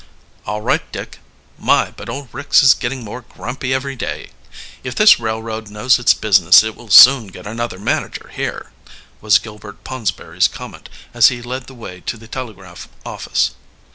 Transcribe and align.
"All 0.47 0.61
right, 0.61 0.81
Dick. 0.91 1.19
My, 1.59 1.91
but 1.91 2.09
old 2.09 2.29
Ricks 2.31 2.63
is 2.63 2.73
getting 2.73 3.03
more 3.03 3.21
grumpy 3.21 3.71
every 3.71 3.95
day! 3.95 4.31
If 4.83 4.95
this 4.95 5.19
railroad 5.19 5.69
knows 5.69 5.99
its 5.99 6.15
business 6.15 6.63
it 6.63 6.75
will 6.75 6.89
soon 6.89 7.27
get 7.27 7.45
another 7.45 7.77
manager 7.77 8.31
here," 8.33 8.71
was 9.21 9.37
Gilbert 9.37 9.83
Ponsberry's 9.83 10.47
comment, 10.47 10.89
as 11.13 11.27
he 11.29 11.43
led 11.43 11.67
the 11.67 11.75
way 11.75 11.99
to 12.07 12.17
the 12.17 12.27
telegraph 12.27 12.89
office. 13.05 13.51